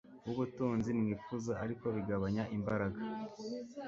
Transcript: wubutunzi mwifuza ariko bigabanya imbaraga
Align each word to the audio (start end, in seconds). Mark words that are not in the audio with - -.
wubutunzi 0.25 0.89
mwifuza 0.99 1.51
ariko 1.63 1.85
bigabanya 1.95 2.43
imbaraga 2.57 2.99